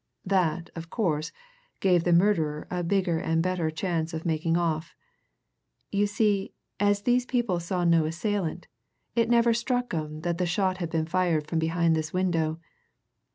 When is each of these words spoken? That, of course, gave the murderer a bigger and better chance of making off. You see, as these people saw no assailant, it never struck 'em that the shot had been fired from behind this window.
That, 0.25 0.71
of 0.75 0.89
course, 0.89 1.31
gave 1.79 2.05
the 2.05 2.11
murderer 2.11 2.65
a 2.71 2.83
bigger 2.83 3.19
and 3.19 3.39
better 3.43 3.69
chance 3.69 4.15
of 4.15 4.25
making 4.25 4.57
off. 4.57 4.95
You 5.91 6.07
see, 6.07 6.55
as 6.79 7.03
these 7.03 7.27
people 7.27 7.59
saw 7.59 7.83
no 7.83 8.05
assailant, 8.05 8.65
it 9.15 9.29
never 9.29 9.53
struck 9.53 9.93
'em 9.93 10.21
that 10.21 10.39
the 10.39 10.47
shot 10.47 10.77
had 10.77 10.89
been 10.89 11.05
fired 11.05 11.45
from 11.45 11.59
behind 11.59 11.95
this 11.95 12.11
window. 12.11 12.59